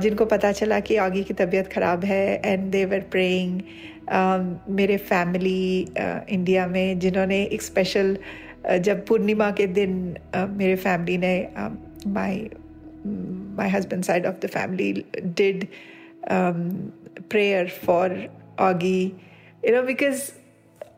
जिनको 0.00 0.24
पता 0.26 0.52
चला 0.52 0.80
कि 0.80 0.96
आगे 0.96 1.22
की 1.22 1.34
तबीयत 1.34 1.72
ख़राब 1.72 2.04
है 2.04 2.40
एंड 2.44 2.70
दे 2.72 2.84
वर 2.84 3.00
प्रेइंग 3.10 3.60
मेरे 4.70 4.96
फैमिली 4.96 5.86
इंडिया 5.98 6.66
में, 6.66 6.98
जिन्होंने 6.98 7.42
एक 7.44 7.62
स्पेशल 7.62 8.16
जब 8.80 9.04
पूर्णिमा 9.06 9.50
के 9.50 9.66
दिन 9.68 10.16
मेरे 10.50 10.76
फैमिली 10.76 11.16
ने 11.18 11.36
my 12.08 12.36
my 13.56 13.68
husband 13.68 14.04
side 14.04 14.26
of 14.26 14.36
the 14.42 14.48
family 14.50 14.92
did 15.36 15.66
prayer 17.30 17.68
for 17.84 18.16
Augie 18.60 19.02
you 19.64 19.74
know 19.76 19.82
because 19.82 20.22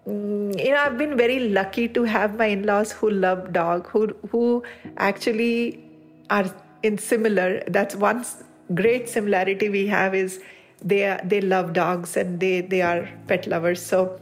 you 0.06 0.72
know 0.72 0.78
i've 0.78 0.98
been 0.98 1.16
very 1.16 1.40
lucky 1.50 1.88
to 1.88 2.04
have 2.04 2.38
my 2.38 2.48
in-laws 2.48 2.92
who 2.92 3.10
love 3.10 3.54
dog 3.54 3.88
who 3.90 4.08
who 4.32 4.64
actually 4.98 5.84
are 6.30 6.46
in 6.84 6.98
similar 6.98 7.64
that's 7.68 7.96
one 7.96 8.26
great 8.74 9.08
similarity 9.08 9.70
we 9.70 9.86
have 9.88 10.16
is 10.16 10.40
they 10.84 11.06
are, 11.06 11.20
they 11.24 11.42
love 11.42 11.74
dogs 11.74 12.18
and 12.18 12.40
they 12.40 12.62
they 12.62 12.82
are 12.82 13.08
pet 13.28 13.46
lovers 13.46 13.82
so 13.82 14.20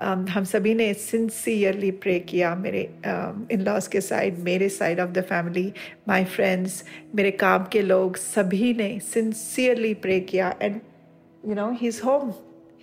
um, 0.00 0.26
हम 0.28 0.44
सभी 0.44 0.74
ने 0.74 0.92
sincerely 0.94 1.90
pray 2.04 2.18
किया 2.30 2.54
मेरे 2.54 2.82
in 3.52 3.60
laws 3.68 3.86
के 3.88 4.00
side 4.00 4.38
मेरे 4.44 4.68
side 4.68 5.00
of 5.00 5.10
the 5.10 5.22
family 5.28 5.72
my 6.08 6.24
friends 6.24 6.82
मेरे 7.14 7.30
काम 7.30 7.64
के 7.72 7.82
लोग 7.82 8.16
सभी 8.16 8.72
ने 8.74 8.98
सिंसियरली 9.12 9.94
प्रे 10.04 10.20
किया 10.32 10.54
and 10.62 10.80
you 11.48 11.54
know 11.54 11.70
he 11.80 11.88
is 11.88 12.02
home 12.02 12.32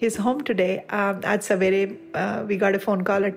He's 0.01 0.17
home 0.17 0.43
today. 0.43 0.85
Um, 0.91 1.21
at 1.25 1.43
Savere, 1.43 1.97
uh, 2.15 2.45
we 2.49 2.57
got 2.57 2.75
a 2.75 2.79
phone 2.79 3.05
call 3.05 3.25
at 3.25 3.35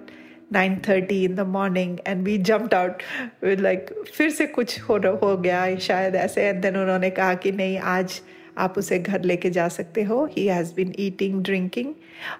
9:30 0.53 1.19
in 1.23 1.35
the 1.35 1.45
morning, 1.45 1.99
and 2.05 2.27
we 2.27 2.37
jumped 2.49 2.73
out 2.73 3.03
with 3.43 3.63
like 3.65 4.11
फिर 4.15 4.29
से 4.29 4.45
कुछ 4.45 4.81
हो 4.81 4.97
हो 5.23 5.37
गया 5.37 5.75
शायद 5.75 6.15
ऐसे। 6.15 6.41
एंड 6.41 6.61
देन 6.61 6.77
उन्होंने 6.77 7.09
कहा 7.09 7.33
कि 7.33 7.51
नहीं 7.51 7.77
आज 7.77 8.21
आप 8.57 8.77
उसे 8.77 8.99
घर 8.99 9.21
लेके 9.23 9.49
जा 9.49 9.67
सकते 9.67 10.03
हो। 10.03 10.25
He 10.25 10.47
has 10.47 10.73
been 10.73 10.93
eating 10.99 11.43
drinking 11.43 11.93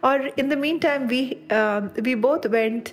और 0.04 0.32
in 0.40 0.50
the 0.50 0.54
mean 0.54 0.80
time 0.80 1.08
we 1.08 1.38
we 2.02 2.16
both 2.16 2.48
went 2.48 2.90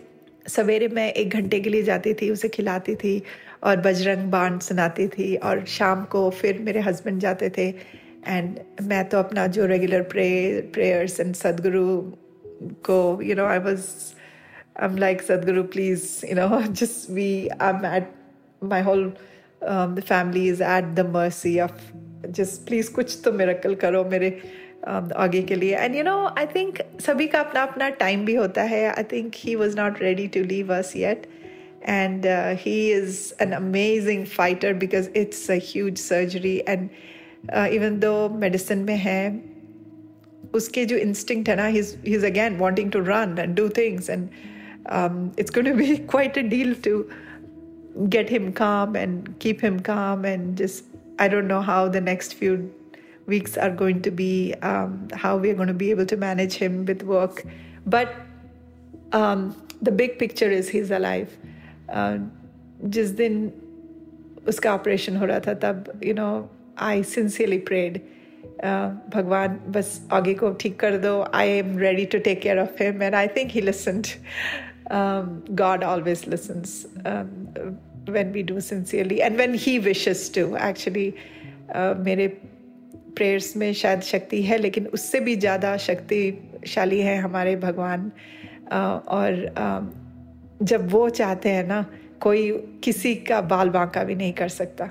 सवेरे 0.49 0.88
मैं 0.88 1.12
एक 1.12 1.30
घंटे 1.30 1.61
के 1.61 1.70
लिए 1.70 1.82
जाती 1.82 2.14
थी 2.14 2.30
उसे 2.30 2.49
खिलाती 2.49 2.94
थी 2.94 3.23
और 3.64 3.76
बजरंग 3.76 4.30
बाण 4.30 4.58
सुनाती 4.58 5.08
थी 5.08 5.37
और 5.37 5.64
शाम 5.64 6.04
को 6.04 6.30
फिर 6.30 6.58
मेरे 6.58 6.80
हस्बैंड 6.80 7.20
जाते 7.20 7.50
थे। 7.50 7.99
एंड 8.26 8.58
मैं 8.82 9.04
तो 9.08 9.18
अपना 9.18 9.46
जो 9.46 9.66
regular 9.66 10.02
pray 10.02 10.28
prayers 10.75 11.20
and 11.20 11.34
Sadhguru 11.34 11.87
को 12.88 12.98
you 13.22 13.34
know 13.34 13.44
I 13.46 13.58
was 13.58 13.84
I 14.80 14.88
am 14.88 14.96
like 14.96 15.22
Sadhguru 15.22 15.62
please 15.62 16.04
you 16.26 16.34
know 16.37 16.60
just 16.62 17.10
we 17.10 17.48
I 17.48 17.70
am 17.70 17.87
at 17.87 18.10
my 18.64 18.82
whole 18.82 19.12
the 19.64 20.02
family 20.08 20.46
is 20.48 20.62
at 20.62 20.84
the 20.94 21.06
mercy 21.14 21.58
of 21.60 21.80
just 22.30 22.66
please 22.66 22.92
कुछ 22.92 23.18
तो 23.25 23.32
miracle 23.32 23.75
करो 23.75 24.04
मेरे 24.04 24.30
um, 24.88 25.12
आगे 25.12 25.42
के 25.42 25.54
लिए. 25.54 25.76
And 25.76 25.94
you 25.96 26.02
know 26.02 26.16
I 26.38 26.46
think 26.46 26.78
सभी 27.00 27.26
का 27.28 27.40
अपना 27.40 27.62
अपना 27.62 27.88
टाइम 28.02 28.25
भी 28.25 28.34
होता 28.34 28.62
है। 28.62 28.84
I 28.90 29.02
think 29.12 29.32
he 29.37 29.54
was 29.54 29.76
not 29.76 30.02
ready 30.02 30.26
to 30.26 30.42
leave 30.44 30.75
us 30.75 30.92
yet 30.96 31.26
uh, 31.87 32.56
he 32.56 32.90
is 32.90 33.34
an 33.40 33.52
amazing 33.52 34.26
fighter 34.26 34.75
because 34.75 35.08
it's 35.14 35.48
a 35.48 35.56
huge 35.56 35.98
surgery 35.98 36.66
and 36.66 36.90
even 37.74 38.00
though 38.00 38.13
medicine 38.45 38.79
में 38.86 38.95
है 38.98 39.22
उसके 40.55 40.86
जो 40.86 40.98
इंस्टिंक्ट 40.98 41.50
है 41.50 41.55
ना 41.55 41.65
he 41.65 41.79
is 41.79 42.25
again 42.25 42.57
wanting 42.57 42.91
to 42.91 43.00
run 43.07 43.36
and 43.39 43.55
do 43.55 43.67
things 43.77 44.10
and 44.10 44.27
it's 45.39 45.51
going 45.51 45.67
to 45.67 45.75
be 45.77 45.95
quite 45.95 46.38
a 46.38 46.41
deal 46.55 46.74
to 46.86 47.03
get 48.10 48.29
him 48.29 48.51
calm 48.53 48.95
and 48.95 49.27
keep 49.39 49.60
him 49.62 49.79
calm 49.79 50.24
and 50.25 50.57
just 50.57 50.86
i 51.24 51.27
don't 51.27 51.48
know 51.48 51.62
how 51.62 51.88
the 51.88 52.01
next 52.01 52.33
few 52.33 52.53
weeks 53.27 53.57
are 53.57 53.69
going 53.69 54.01
to 54.01 54.12
be 54.12 54.53
um, 54.62 55.07
how 55.13 55.38
we're 55.38 55.53
going 55.53 55.67
to 55.67 55.74
be 55.74 55.91
able 55.91 56.05
to 56.05 56.17
manage 56.17 56.55
him 56.55 56.86
with 56.86 57.03
work 57.03 57.43
but 57.86 58.15
um, 59.12 59.55
the 59.81 59.91
big 59.91 60.17
picture 60.17 60.50
is 60.50 60.69
he's 60.69 60.91
alive 60.91 61.38
uh, 61.89 62.17
जिस 62.83 63.10
दिन 63.17 63.36
उसका 64.48 64.74
operation 64.74 65.15
हो 65.17 65.25
रहा 65.25 65.39
था 65.39 65.53
तब 65.60 66.01
you 66.03 66.13
no 66.13 66.29
I 66.80 67.02
sincerely 67.02 67.58
prayed 67.70 68.00
भगवान 69.14 69.58
बस 69.76 70.00
आगे 70.12 70.35
को 70.35 70.50
ठीक 70.61 70.78
कर 70.80 70.97
दो। 70.99 71.20
I 71.35 71.49
am 71.49 71.78
ready 71.78 72.04
to 72.04 72.18
take 72.18 72.40
care 72.40 72.58
of 72.58 72.82
him 72.82 73.02
and 73.02 73.14
I 73.14 73.28
think 73.37 73.50
he 73.50 73.61
listened 73.61 74.06
God 75.62 75.85
always 75.85 76.25
when 78.08 78.30
we 78.35 78.42
do 78.42 78.61
sincerely 78.64 79.16
and 79.25 79.37
when 79.37 79.54
He 79.54 79.73
wishes 79.87 80.20
to. 80.35 80.42
Actually, 80.56 81.08
uh, 81.76 81.94
मेरे 82.04 82.26
prayers 83.16 83.56
में 83.56 83.73
शायद 83.75 84.00
शक्ति 84.02 84.42
है 84.42 84.58
लेकिन 84.58 84.87
उससे 84.87 85.20
भी 85.20 85.35
ज़्यादा 85.37 85.76
शक्तिशाली 85.76 87.00
है 87.00 87.16
हमारे 87.18 87.54
भगवान। 87.56 88.11
Uh, 88.73 88.97
और 89.08 89.37
uh, 89.58 89.82
जब 90.62 90.88
वो 90.90 91.08
चाहते 91.08 91.49
हैं 91.49 91.66
ना 91.68 91.85
कोई 92.20 92.50
किसी 92.85 93.14
का 93.14 93.40
बाल 93.50 93.68
बांका 93.70 94.04
भी 94.04 94.14
नहीं 94.14 94.32
कर 94.32 94.49
सकता। 94.49 94.90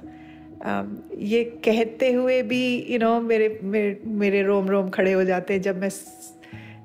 ये 0.66 1.44
कहते 1.66 2.12
हुए 2.12 2.42
भी 2.44 2.64
यू 2.90 3.00
नो 3.00 3.20
मेरे 3.22 3.48
मेरे 3.64 4.00
मेरे 4.22 4.42
रोम 4.44 4.70
रोम 4.70 4.90
खड़े 4.90 5.12
हो 5.14 5.24
जाते 5.24 5.54
हैं 5.54 5.62
जब 5.62 5.82
मैं 5.82 5.90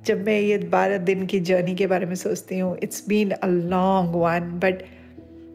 जब 0.06 0.24
मैं 0.26 0.38
ये 0.40 0.58
बारह 0.72 0.98
दिन 1.10 1.26
की 1.26 1.40
जर्नी 1.50 1.74
के 1.74 1.86
बारे 1.86 2.06
में 2.06 2.14
सोचती 2.14 2.58
हूँ 2.58 2.76
it's 2.82 3.06
been 3.08 3.30
a 3.30 3.46
long 3.46 4.14
one 4.16 4.50
but 4.64 4.82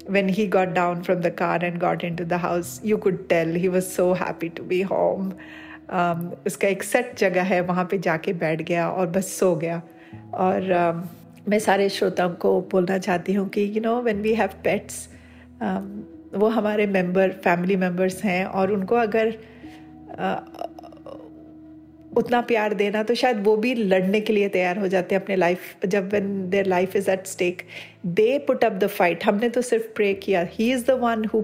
when 0.08 0.30
he 0.30 0.48
got 0.48 0.74
down 0.74 1.04
from 1.04 1.22
the 1.22 1.32
car 1.32 1.60
and 1.62 1.80
got 1.80 2.04
into 2.04 2.26
the 2.26 2.38
house, 2.38 2.80
you 2.84 2.98
could 2.98 3.30
tell 3.30 3.48
he 3.48 3.70
was 3.70 3.92
so 3.92 4.14
happy 4.14 4.50
to 4.52 4.64
be 4.64 4.82
home. 4.82 5.34
Um, 5.90 6.22
उसका 6.48 6.68
एक 6.68 6.84
सेट 6.84 7.16
जगह 7.20 7.44
है 7.44 7.60
वहाँ 7.62 7.86
पे 7.92 7.98
जाके 8.00 8.34
बैठ 8.40 8.62
गया 8.62 8.90
और 8.90 9.08
बस 9.08 9.38
सो 9.40 9.56
गया 9.56 9.82
और 10.36 10.72
um, 10.74 11.50
मैं 11.50 11.60
सारे 11.60 11.88
श्रोताओं 11.90 12.34
को 12.36 12.60
बोलना 12.72 12.98
चाहती 12.98 13.34
हूँ 13.34 13.48
कि 13.50 13.72
you 13.76 13.82
know 13.82 14.02
when 14.02 14.22
we 14.22 14.34
have 14.36 14.50
pets 14.64 15.08
वो 16.36 16.48
हमारे 16.50 16.86
मेंबर 16.88 17.31
फैमिली 17.43 17.75
मेंबर्स 17.75 18.24
हैं 18.24 18.43
और 18.46 18.72
उनको 18.72 18.96
अगर 18.96 19.31
uh, 19.31 20.39
उतना 22.17 22.39
प्यार 22.41 22.74
देना 22.74 23.01
तो 23.03 23.15
शायद 23.15 23.43
वो 23.43 23.55
भी 23.57 23.74
लड़ने 23.75 24.19
के 24.22 24.34
लिए 24.34 24.50
तैयार 24.50 24.77
हो 24.79 24.88
जाते 24.88 25.15
हैं 25.15 25.22
अपने 25.22 25.36
लाइफ 25.36 25.86
जब 25.86 26.13
one 26.13 26.50
their 26.50 26.65
life 26.65 26.96
is 26.96 27.10
at 27.12 27.27
stake 27.27 27.62
they 28.05 28.38
put 28.48 28.63
up 28.63 28.74
the 28.74 28.88
fight 28.88 29.25
हमने 29.25 29.50
तो 29.50 29.62
सिर्फ़ 29.62 29.86
प्रे 29.96 30.13
किया। 30.24 30.46
He 30.51 30.72
is 30.74 30.86
the 30.86 30.91
one 31.01 31.25
who 31.34 31.43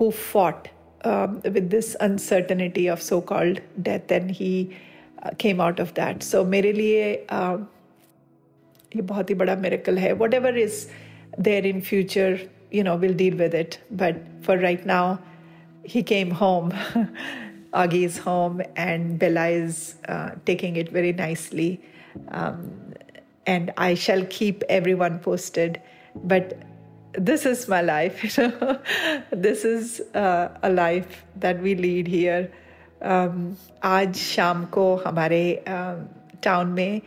who 0.00 0.10
fought 0.10 0.68
with 1.46 1.62
this 1.70 1.94
uncertainty 2.08 2.88
of 2.88 3.00
so 3.00 3.20
called 3.32 3.60
death 3.80 4.12
and 4.12 4.30
he 4.30 4.68
came 5.40 5.60
out 5.60 5.80
of 5.80 5.92
that 5.94 6.22
so 6.22 6.44
मेरे 6.44 6.72
लिए 6.72 7.12
uh, 7.26 7.58
ये 8.92 9.02
बहुत 9.02 9.30
ही 9.30 9.34
बड़ा 9.34 9.56
मेरेकल 9.56 9.98
है। 9.98 10.12
Whatever 10.34 10.58
is 10.58 10.86
there 11.40 11.66
in 11.66 11.80
future 11.80 12.38
you 12.71 12.83
know 12.83 12.95
we'll 12.95 13.13
deal 13.13 13.35
with 13.35 13.53
it 13.53 13.79
but 13.91 14.15
for 14.41 14.57
right 14.57 14.85
now 14.85 15.19
he 15.83 16.01
came 16.03 16.31
home 16.31 16.73
Augie 17.75 18.05
is 18.05 18.17
home 18.17 18.61
and 18.77 19.19
Bella 19.19 19.47
is 19.47 19.95
uh, 20.07 20.31
taking 20.45 20.77
it 20.77 20.89
very 20.89 21.11
nicely. 21.11 21.81
Um, 22.29 22.93
and 23.45 23.71
I 23.77 23.93
shall 23.95 24.25
keep 24.25 24.63
everyone 24.69 25.19
posted. 25.19 25.81
But 26.23 26.57
this 27.13 27.45
is 27.45 27.67
my 27.67 27.81
life, 27.81 28.23
you 28.23 28.47
know. 28.47 28.79
this 29.31 29.65
is 29.65 30.01
uh, 30.13 30.57
a 30.63 30.69
life 30.69 31.25
that 31.35 31.61
we 31.61 31.75
lead 31.75 32.07
here. 32.07 32.49
Um, 33.01 33.57
आज 33.83 34.15
शाम 34.15 34.65
को 34.73 34.83
हमारे 35.05 35.41
town 36.43 36.69
uh, 36.69 36.75
में 36.75 37.01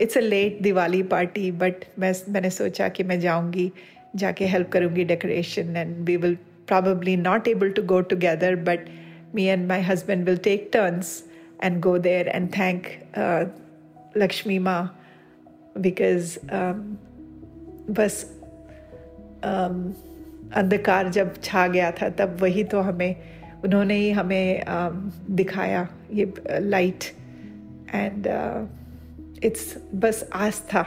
it's 0.00 0.16
a 0.18 0.20
late 0.20 0.60
Diwali 0.62 1.02
party 1.12 1.50
but 1.60 1.84
मैं 1.98 2.12
मैंने 2.28 2.50
सोचा 2.50 2.88
कि 2.96 3.04
मैं 3.04 3.18
जाऊंगी 3.20 3.70
जाके 4.15 4.45
हेल्प 4.45 4.69
करूँगी 4.69 5.03
decoration 5.03 5.75
and 5.77 5.95
we 6.05 6.17
will 6.17 6.35
probably 6.67 7.15
not 7.17 7.47
able 7.47 7.71
to 7.71 7.83
go 7.83 8.01
together 8.01 8.55
but 8.55 8.79
me 9.35 9.43
and 9.43 9.67
my 9.67 9.81
husband 9.81 10.25
will 10.25 10.37
take 10.37 10.69
turns 10.73 11.23
and 11.63 11.79
go 11.81 11.97
there 11.97 12.27
and 12.27 12.49
thank 12.49 12.87
Lakshmi 14.17 14.59
Maa 14.59 14.81
because 15.77 16.37
बस 17.91 18.25
um, 19.43 19.93
अंधकार 20.53 21.09
जब 21.09 21.41
छा 21.43 21.67
गया 21.67 21.91
था, 21.91 22.09
तब 22.09 22.37
वही 22.41 22.63
तो 22.63 22.81
हमें, 22.81 23.15
उन्होंने 23.63 23.95
ही 23.95 24.11
हमें 24.11 24.61
um, 24.61 24.95
दिखाया 25.31 25.87
ये 26.13 26.33
लाइट 26.49 27.03
एंड 27.93 28.27
इट्स 29.43 29.77
बस 29.95 30.29
आस्था 30.33 30.85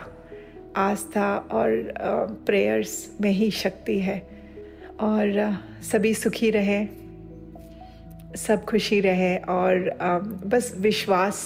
आस्था 0.77 1.37
और 1.53 1.71
प्रेयर्स 2.47 2.95
में 3.21 3.31
ही 3.31 3.51
शक्ति 3.51 3.99
है। 4.01 4.19
और 5.01 5.59
सभी 5.83 6.13
सुखी 6.15 6.51
रहें, 6.51 6.89
सब 8.37 8.65
खुशी 8.65 9.01
रहे 9.01 9.37
और 9.37 9.99
बस 10.47 10.75
विश्वास 10.79 11.39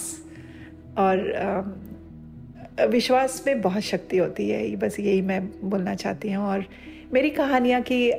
और 0.97 1.23
विश्वास 2.89 3.43
में 3.47 3.61
बहुत 3.61 3.83
शक्ति 3.83 4.17
होती 4.17 4.49
है, 4.49 4.75
बस 4.75 4.99
यही 4.99 5.21
मैं 5.21 5.69
बोलना 5.69 5.95
चाहती 5.95 6.31
हूँ। 6.31 6.45
और 6.45 6.65
मेरी 7.13 7.29
कहानियाँ 7.29 7.81
की 7.91 8.11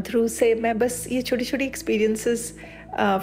थ्रू 0.00 0.26
से 0.28 0.54
मैं 0.54 0.78
बस 0.78 1.06
ये 1.12 1.22
छोटी 1.22 1.44
छोटी 1.44 1.64
experiences 1.64 2.52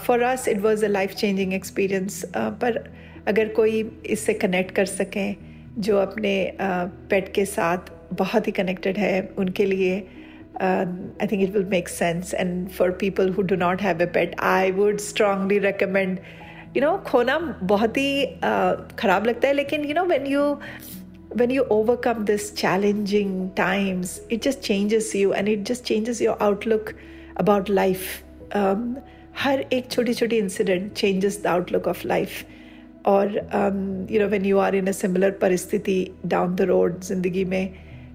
for 0.05 0.21
us 0.21 0.47
it 0.47 0.59
was 0.59 0.83
a 0.83 0.87
life 0.87 1.13
changing 1.13 1.53
experience 1.53 2.21
पर 2.35 2.83
अगर 3.27 3.47
कोई 3.47 3.83
इससे 4.05 4.33
कनेक्ट 4.33 4.71
कर 4.75 4.85
सकें 4.85 5.35
जो 5.77 5.97
अपने 5.97 6.35
पेट 6.61 7.33
के 7.33 7.45
साथ 7.45 7.91
बहुत 8.13 8.47
ही 8.47 8.51
कनेक्टेड 8.51 8.97
है, 8.97 9.29
उनके 9.38 9.65
लिए 9.65 9.95
I 10.61 11.27
think 11.27 11.41
it 11.43 11.53
will 11.53 11.65
make 11.69 11.89
sense 11.89 12.33
and 12.33 12.67
for 12.69 12.91
people 13.01 13.29
who 13.29 13.41
do 13.43 13.55
not 13.55 13.81
have 13.81 14.01
a 14.01 14.05
pet 14.15 14.35
I 14.39 14.71
would 14.71 14.97
strongly 14.99 15.59
recommend 15.59 16.19
you 16.77 16.81
know 16.81 16.97
खोना 17.05 17.38
बहुत 17.63 17.97
ही 17.97 18.25
ख़राब 18.99 19.25
लगता 19.25 19.47
है, 19.47 19.53
लेकिन 19.53 19.85
you 19.85 19.93
know 19.93 20.03
when 20.05 20.25
you 20.27 20.41
when 21.38 21.51
you 21.51 21.63
overcome 21.71 22.23
this 22.25 22.53
challenging 22.55 23.49
times 23.57 24.19
it 24.31 24.43
just 24.43 24.59
changes 24.59 25.15
you 25.15 25.33
and 25.33 25.49
it 25.49 25.63
just 25.67 25.83
changes 25.83 26.21
your 26.21 26.38
outlook 26.41 26.89
about 27.39 27.69
life 27.69 28.55
हर 29.38 29.65
एक 29.73 29.89
छोटी 29.91 30.13
छोटी 30.13 30.38
incident 30.38 30.91
changes 30.93 31.41
the 31.43 31.47
outlook 31.47 31.88
of 31.88 32.07
life 32.07 32.43
और 33.05 33.33
you 34.11 34.19
know 34.19 34.27
when 34.27 34.45
you 34.45 34.57
are 34.57 34.75
in 34.75 34.87
a 34.87 34.91
similar 34.91 35.31
परिस्थिति 35.31 36.11
down 36.25 36.55
the 36.55 36.61
road 36.61 37.01
ज़िंदगी 37.01 37.45
में 37.45 37.73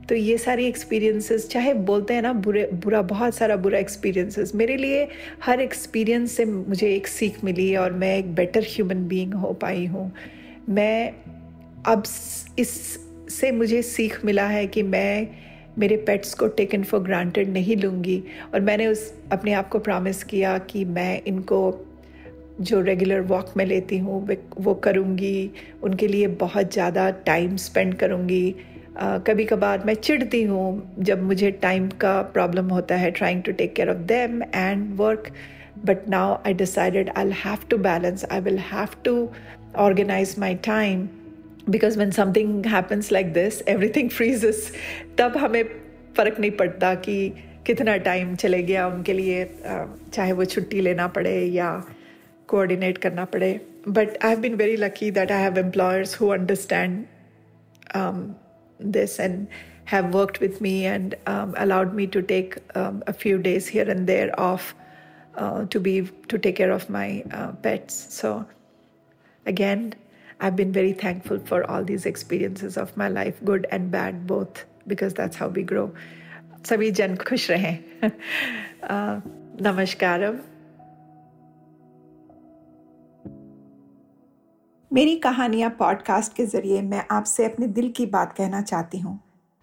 तो 0.09 0.15
ये 0.15 0.39
सारी 0.39 0.67
एक्सपीरियंसेस 0.67 1.49
चाहे 1.49 1.75
बोलते 1.75 2.15
हैं 2.15 2.23
ना 2.23 2.33
बुरे, 2.33 2.71
बुरा, 2.73 3.03
बहुत 3.03 3.35
सारा 3.35 3.57
बुरा 3.57 3.79
एक्सपीरियंसेस 3.79 4.55
मेरे 4.55 4.77
लिए 4.77 5.09
हर 5.45 5.61
एक्सपीरियंस 5.61 6.33
से 6.33 6.45
मुझे 6.45 6.95
एक 6.95 7.07
सीख 7.07 7.45
मिली 7.45 7.77
और 7.77 7.93
मैं 7.93 8.17
एक 8.19 8.35
बेटर 8.35 8.65
ह्यूमन 8.69 9.07
बीइंग 9.09 9.35
हो 9.35 9.53
पाई 9.53 9.87
हूँ। 9.87 10.13
मैं 10.69 11.13
अब 11.87 12.03
इस 12.59 12.99
से 13.31 13.51
मुझे 13.53 13.83
सीख 13.83 14.25
मिला 14.25 14.47
है 14.47 14.67
कि 14.67 14.83
मैं 14.83 15.29
मेरे 15.79 15.97
पेट्स 15.97 16.35
को 16.35 16.47
टेकन 16.47 16.83
फॉर 16.83 17.01
ग्रांटेड 17.01 17.49
नहीं 17.49 17.77
लूँगी 17.77 18.23
और 18.55 18.61
मैंने 18.61 18.87
उस, 18.87 19.15
अपने 19.33 19.53
आप 19.53 19.69
को 19.69 19.79
प्रॉमिस 19.79 20.25
किया 20.25 20.59
कि 20.59 20.85
मैं 20.85 21.23
इनको 21.27 21.87
जो 22.61 22.81
रेगुलर 22.81 23.21
वॉक 23.29 23.53
में 23.57 23.65
लेती 23.67 23.99
हूँ 23.99 24.27
वो 24.59 24.75
करूँगी 24.85 25.51
उनके 25.83 26.07
लिए 26.09 26.27
बहुत 26.41 26.73
ज़्यादा 26.73 27.11
टाइम 27.27 27.57
स्पेंड 27.57 27.95
करूँगी 27.99 28.55
कभी 29.27 29.45
कभार 29.45 29.85
मैं 29.87 29.95
चिढ़ती 29.95 30.43
हूँ 30.43 30.95
जब 30.99 31.23
मुझे 31.23 31.51
टाइम 31.63 31.89
का 32.01 32.21
प्रॉब्लम 32.33 32.69
होता 32.69 32.95
है 32.97 33.11
trying 33.11 33.43
to 33.43 33.53
take 33.53 33.75
care 33.75 33.91
of 33.91 33.99
them 34.09 34.43
and 34.43 34.95
work 34.97 35.33
but 35.85 36.07
now 36.09 36.41
I 36.45 36.53
decided 36.53 37.11
I'll 37.15 37.31
have 37.33 37.69
to 37.71 37.79
balance. 37.79 38.25
I 38.31 38.41
will 38.41 38.59
have 38.59 39.03
to 39.05 39.31
organize 39.75 40.37
my 40.37 40.55
time 40.55 41.09
because 41.69 41.97
when 41.97 42.13
something 42.13 42.65
happens 42.65 43.11
like 43.11 43.35
this, 43.35 43.63
everything 43.67 44.11
freezes. 44.19 44.71
तब 45.19 45.37
हमें 45.37 45.63
फ़र्क 46.17 46.41
नहीं 46.41 46.51
पड़ता 46.51 46.95
कि 47.07 47.17
कितना 47.67 47.97
time 48.05 48.35
चले 48.35 48.63
गया 48.63 48.87
उनके 48.89 49.13
लिए 49.13 49.45
चाहे 49.67 50.33
वो 50.33 50.45
छुट्टी 50.45 50.81
लेना 50.81 51.07
पड़े 51.09 51.39
या 51.47 51.71
कोऑर्डिनेट 52.50 52.98
करना 53.06 53.26
पड़े 53.36 53.60
but 53.88 54.18
I 54.24 54.30
have 54.30 54.40
been 54.42 54.56
very 54.56 54.76
lucky 54.78 55.12
that 55.12 55.32
I 55.32 55.42
have 55.44 55.58
employers 55.60 56.20
who 56.22 56.30
understand 56.34 57.04
this 58.80 59.20
and 59.20 59.48
have 59.86 60.14
worked 60.14 60.40
with 60.40 60.60
me 60.62 60.86
and 60.86 61.16
um, 61.26 61.54
allowed 61.58 61.94
me 61.94 62.08
to 62.08 62.22
take 62.22 62.58
um, 62.76 63.04
a 63.08 63.14
few 63.14 63.38
days 63.38 63.68
here 63.68 63.90
and 63.90 64.08
there 64.08 64.38
off 64.40 64.76
uh, 65.36 65.66
to 65.66 65.80
be 65.80 66.10
to 66.28 66.38
take 66.38 66.56
care 66.56 66.72
of 66.72 66.90
my 66.90 67.24
uh, 67.32 67.52
pets. 67.54 68.08
So 68.10 68.46
again, 69.46 69.94
I've 70.40 70.56
been 70.56 70.72
very 70.72 70.94
thankful 70.94 71.40
for 71.40 71.70
all 71.70 71.84
these 71.84 72.06
experiences 72.06 72.78
of 72.78 72.96
my 72.98 73.10
life, 73.10 73.44
good 73.44 73.68
and 73.72 73.92
bad 73.92 74.26
both, 74.28 74.66
because 74.88 75.14
that's 75.14 75.36
how 75.36 75.50
we 75.50 75.64
grow. 75.64 75.92
सभी 76.66 76.90
जन 76.98 77.16
खुश 77.16 77.50
रहें 77.52 78.12
नमस्कारम 79.62 80.38
मेरी 84.93 85.15
कहानियाँ 85.17 85.69
podcast 85.71 86.33
के 86.37 86.45
ज़रिए 86.47 86.81
मैं 86.83 87.05
आपसे 87.11 87.45
अपने 87.45 87.67
दिल 87.67 87.91
की 87.97 88.07
बात 88.07 88.33
कहना 88.33 88.63
चाहती 88.63 88.99
हूँ। 88.99 89.19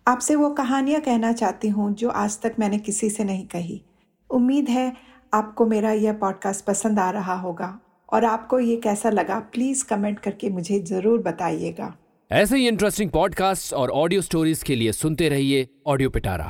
आपसे 0.07 0.35
वो 0.35 0.49
कहानियाँ 0.49 1.01
कहना 1.01 1.31
चाहती 1.31 1.69
हूँ 1.69 1.93
जो 1.95 2.09
आज 2.09 2.39
तक 2.41 2.55
मैंने 2.59 2.77
किसी 2.79 3.09
से 3.09 3.23
नहीं 3.23 3.45
कही। 3.47 3.81
उम्मीद 4.29 4.69
है 4.69 4.93
आपको 5.33 5.65
मेरा 5.65 5.91
यह 5.91 6.13
पॉडकास्ट 6.13 6.65
पसंद 6.65 6.99
आ 6.99 7.09
रहा 7.11 7.35
होगा 7.39 7.79
और 8.09 8.25
आपको 8.25 8.59
ये 8.59 8.75
कैसा 8.77 9.09
लगा 9.09 9.39
प्लीज़ 9.53 9.83
कमेंट 9.85 10.19
करके 10.19 10.49
मुझे 10.49 10.79
ज़रूर 10.79 11.19
बताइएगा। 11.21 11.93
ऐसे 12.31 12.57
ही 12.57 12.67
इंटरेस्टिंग 12.67 13.11
पॉडकास्ट 13.11 13.73
और 13.73 13.89
ऑडियो 13.91 14.21
स्टोरीज 14.21 14.63
के 14.63 14.75
लिए 14.75 14.91
सुनते 14.93 15.29
रहिए 15.29 15.67
ऑडियो 15.87 16.09
पिटारा 16.09 16.45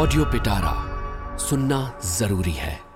ऑडियो 0.00 0.24
पिटारा 0.24 0.76
सुनना 1.38 1.86
ज़रूरी 2.18 2.52
है। 2.52 2.87